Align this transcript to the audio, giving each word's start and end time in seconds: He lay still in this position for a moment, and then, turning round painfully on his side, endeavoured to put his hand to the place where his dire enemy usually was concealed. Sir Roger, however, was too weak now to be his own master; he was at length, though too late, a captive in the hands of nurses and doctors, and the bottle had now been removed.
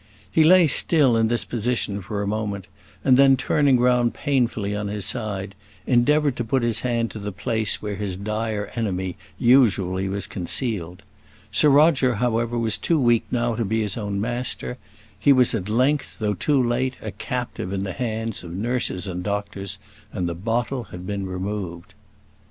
He 0.31 0.43
lay 0.43 0.65
still 0.65 1.15
in 1.15 1.27
this 1.27 1.45
position 1.45 2.01
for 2.01 2.23
a 2.23 2.27
moment, 2.27 2.65
and 3.03 3.17
then, 3.17 3.37
turning 3.37 3.79
round 3.79 4.15
painfully 4.15 4.75
on 4.75 4.87
his 4.87 5.05
side, 5.05 5.53
endeavoured 5.85 6.35
to 6.37 6.43
put 6.43 6.63
his 6.63 6.79
hand 6.79 7.11
to 7.11 7.19
the 7.19 7.31
place 7.31 7.83
where 7.83 7.93
his 7.97 8.17
dire 8.17 8.71
enemy 8.73 9.15
usually 9.37 10.09
was 10.09 10.25
concealed. 10.25 11.03
Sir 11.51 11.69
Roger, 11.69 12.15
however, 12.15 12.57
was 12.57 12.79
too 12.79 12.99
weak 12.99 13.25
now 13.29 13.53
to 13.53 13.63
be 13.63 13.81
his 13.81 13.95
own 13.95 14.19
master; 14.19 14.79
he 15.19 15.31
was 15.31 15.53
at 15.53 15.69
length, 15.69 16.17
though 16.17 16.33
too 16.33 16.63
late, 16.63 16.97
a 16.99 17.11
captive 17.11 17.71
in 17.71 17.83
the 17.83 17.93
hands 17.93 18.43
of 18.43 18.51
nurses 18.55 19.05
and 19.05 19.21
doctors, 19.23 19.77
and 20.11 20.27
the 20.27 20.33
bottle 20.33 20.85
had 20.85 21.01
now 21.01 21.05
been 21.13 21.27
removed. 21.27 21.93